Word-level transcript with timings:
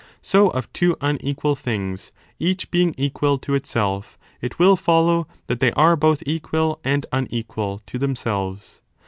So 0.23 0.49
of 0.49 0.73
two 0.73 0.97
unequal 0.99 1.55
things 1.55 2.11
each 2.39 2.71
being 2.71 2.95
equal 2.97 3.37
to 3.37 3.53
itself, 3.53 4.17
it 4.41 4.57
will 4.57 4.75
follow 4.75 5.27
that 5.45 5.59
they 5.59 5.71
are 5.73 5.95
both 5.95 6.23
equal 6.25 6.79
and 6.83 7.05
unequal 7.11 7.83
to 7.85 7.99
themselves. 7.99 8.81